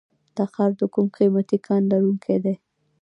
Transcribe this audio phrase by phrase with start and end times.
[0.37, 2.55] تخار د کوم قیمتي کان لرونکی دی؟